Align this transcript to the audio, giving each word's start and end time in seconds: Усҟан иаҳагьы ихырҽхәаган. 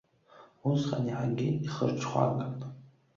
Усҟан 0.69 1.05
иаҳагьы 1.09 1.47
ихырҽхәаган. 1.65 2.55